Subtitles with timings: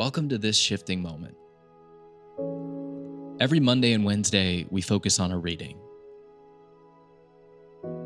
[0.00, 1.36] Welcome to this shifting moment.
[3.38, 5.78] Every Monday and Wednesday, we focus on a reading.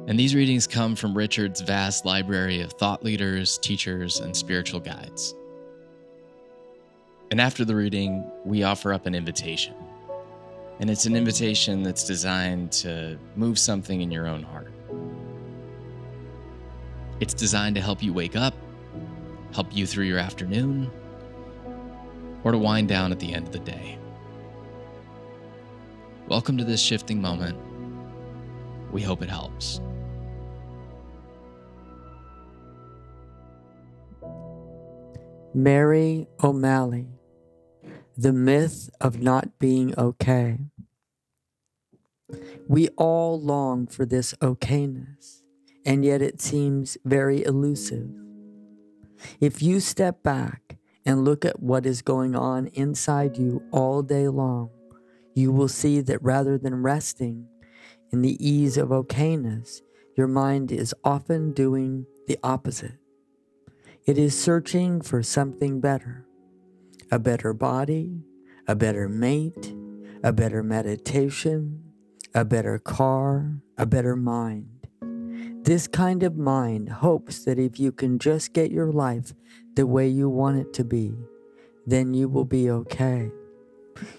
[0.09, 5.37] And these readings come from Richard's vast library of thought leaders, teachers, and spiritual guides.
[7.31, 9.77] And after the reading, we offer up an invitation.
[10.81, 14.73] And it's an invitation that's designed to move something in your own heart.
[17.21, 18.55] It's designed to help you wake up,
[19.53, 20.91] help you through your afternoon,
[22.45, 23.99] or to wind down at the end of the day.
[26.29, 27.59] Welcome to this shifting moment.
[28.93, 29.81] We hope it helps.
[35.55, 37.07] Mary O'Malley,
[38.17, 40.59] The Myth of Not Being Okay.
[42.67, 45.43] We all long for this okayness,
[45.85, 48.11] and yet it seems very elusive.
[49.41, 54.29] If you step back and look at what is going on inside you all day
[54.29, 54.71] long,
[55.35, 57.47] you will see that rather than resting
[58.11, 59.81] in the ease of okayness,
[60.17, 62.99] your mind is often doing the opposite.
[64.07, 66.27] It is searching for something better
[67.11, 68.23] a better body,
[68.67, 69.75] a better mate,
[70.23, 71.83] a better meditation,
[72.35, 74.74] a better car, a better mind.
[75.65, 79.33] This kind of mind hopes that if you can just get your life
[79.77, 81.15] the way you want it to be,
[81.87, 83.31] then you will be okay.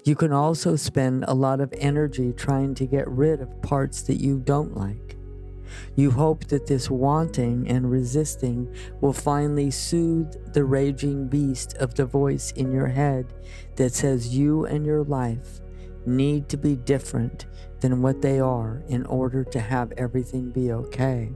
[0.04, 4.16] You can also spend a lot of energy trying to get rid of parts that
[4.16, 5.18] you don't like.
[5.96, 12.08] You hope that this wanting and resisting will finally soothe the raging beast of the
[12.08, 13.34] voice in your head
[13.76, 15.62] that says you and your life
[16.06, 17.46] need to be different
[17.80, 21.32] than what they are in order to have everything be okay.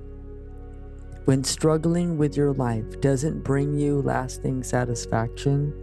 [1.25, 5.73] When struggling with your life doesn't bring you lasting satisfaction,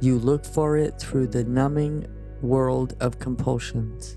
[0.00, 2.06] you look for it through the numbing
[2.42, 4.16] world of compulsions.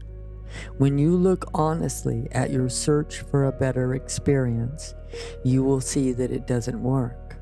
[0.78, 4.96] When you look honestly at your search for a better experience,
[5.44, 7.38] you will see that it doesn't work.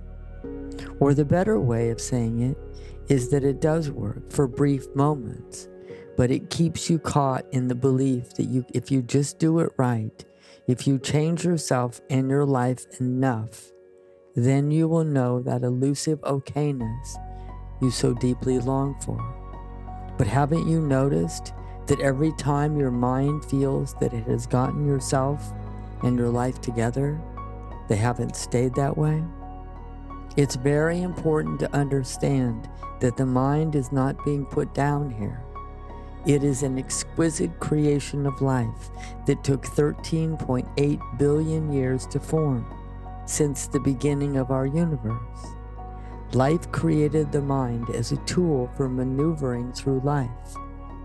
[1.00, 2.58] Or the better way of saying it
[3.08, 5.70] is that it does work for brief moments,
[6.18, 9.72] but it keeps you caught in the belief that you if you just do it
[9.78, 10.26] right,
[10.68, 13.72] if you change yourself and your life enough,
[14.36, 17.16] then you will know that elusive okayness
[17.82, 19.18] you so deeply long for.
[20.18, 21.54] But haven't you noticed
[21.86, 25.54] that every time your mind feels that it has gotten yourself
[26.02, 27.22] and your life together,
[27.88, 29.24] they haven't stayed that way?
[30.36, 32.68] It's very important to understand
[33.00, 35.47] that the mind is not being put down here.
[36.28, 38.90] It is an exquisite creation of life
[39.26, 42.66] that took 13.8 billion years to form
[43.26, 45.48] since the beginning of our universe.
[46.34, 50.58] Life created the mind as a tool for maneuvering through life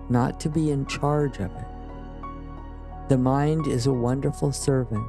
[0.09, 1.69] not to be in charge of it.
[3.09, 5.09] The mind is a wonderful servant,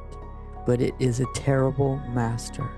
[0.64, 2.70] but it is a terrible master.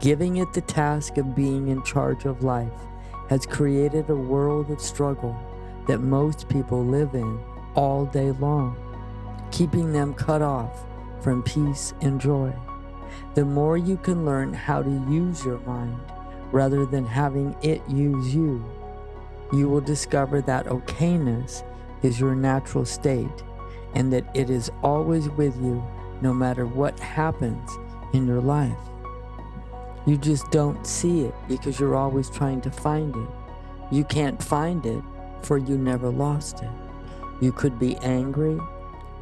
[0.00, 2.80] Giving it the task of being in charge of life
[3.28, 5.36] has created a world of struggle
[5.88, 7.40] that most people live in
[7.74, 8.76] all day long,
[9.50, 10.84] keeping them cut off
[11.20, 12.52] from peace and joy.
[13.34, 15.98] The more you can learn how to use your mind
[16.52, 18.64] rather than having it use you,
[19.52, 21.64] you will discover that okayness
[22.02, 23.42] is your natural state
[23.94, 25.82] and that it is always with you
[26.20, 27.70] no matter what happens
[28.12, 28.76] in your life.
[30.06, 33.28] You just don't see it because you're always trying to find it.
[33.90, 35.02] You can't find it
[35.42, 36.70] for you never lost it.
[37.40, 38.58] You could be angry,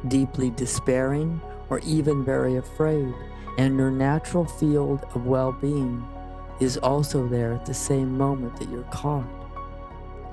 [0.07, 3.13] deeply despairing, or even very afraid,
[3.57, 6.05] and your natural field of well being
[6.59, 9.27] is also there at the same moment that you're caught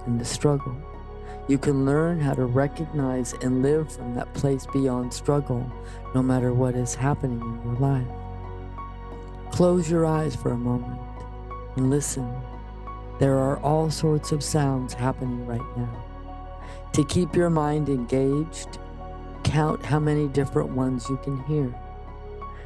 [0.07, 0.77] in the struggle.
[1.47, 5.71] You can learn how to recognize and live from that place beyond struggle,
[6.15, 8.07] no matter what is happening in your life.
[9.51, 10.99] Close your eyes for a moment
[11.77, 12.35] and listen.
[13.19, 16.05] There are all sorts of sounds happening right now.
[16.95, 18.79] To keep your mind engaged,
[19.45, 21.69] count how many different ones you can hear.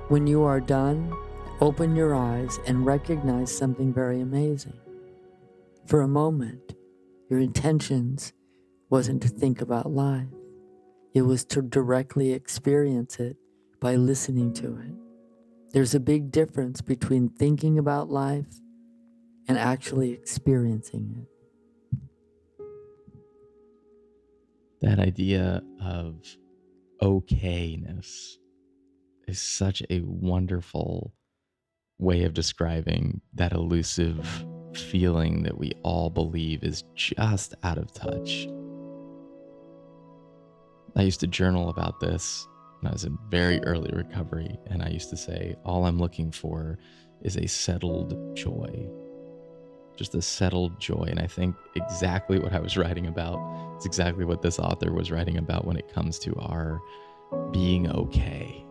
[0.08, 1.12] When you are done,
[1.60, 4.78] open your eyes and recognize something very amazing.
[5.86, 6.74] For a moment,
[7.28, 8.32] your intentions
[8.90, 10.28] wasn't to think about life.
[11.14, 13.36] It was to directly experience it
[13.80, 14.94] by listening to it.
[15.72, 18.46] There's a big difference between thinking about life
[19.48, 21.28] and actually experiencing it.
[24.82, 26.22] That idea of
[27.02, 28.36] okayness
[29.26, 31.14] is such a wonderful
[31.98, 38.46] way of describing that elusive feeling that we all believe is just out of touch.
[40.96, 42.46] I used to journal about this
[42.80, 46.30] when I was in very early recovery, and I used to say, All I'm looking
[46.30, 46.78] for
[47.22, 48.88] is a settled joy.
[49.98, 51.06] Just a settled joy.
[51.10, 55.10] And I think exactly what I was writing about is exactly what this author was
[55.10, 56.80] writing about when it comes to our
[57.50, 58.64] being okay.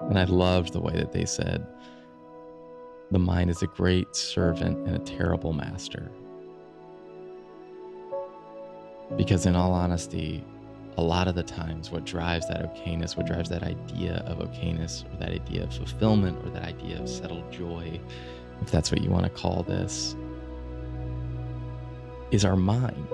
[0.00, 1.64] And I loved the way that they said,
[3.12, 6.10] the mind is a great servant and a terrible master.
[9.16, 10.44] Because, in all honesty,
[10.98, 15.04] a lot of the times, what drives that okayness, what drives that idea of okayness,
[15.04, 18.00] or that idea of fulfillment, or that idea of settled joy,
[18.60, 20.16] if that's what you want to call this,
[22.32, 23.06] is our mind.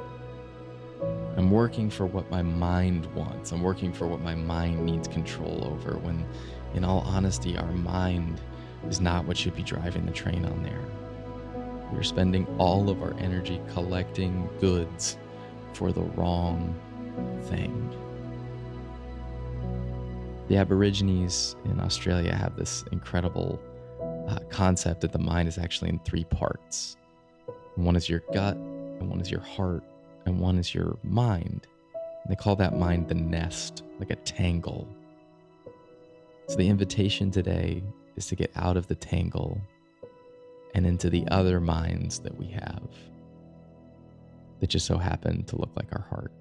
[1.36, 3.52] I'm working for what my mind wants.
[3.52, 5.98] I'm working for what my mind needs control over.
[5.98, 6.26] When,
[6.72, 8.40] in all honesty, our mind
[8.88, 10.84] is not what should be driving the train on there.
[11.92, 15.18] We're spending all of our energy collecting goods
[15.74, 16.74] for the wrong
[17.44, 17.90] thing.
[20.48, 23.60] The Aborigines in Australia have this incredible
[24.28, 26.96] uh, concept that the mind is actually in three parts.
[27.76, 29.82] One is your gut, and one is your heart,
[30.26, 31.66] and one is your mind.
[31.94, 34.88] And they call that mind the nest, like a tangle.
[36.46, 37.82] So the invitation today
[38.16, 39.60] is to get out of the tangle
[40.74, 42.88] and into the other minds that we have
[44.60, 46.32] that just so happen to look like our heart.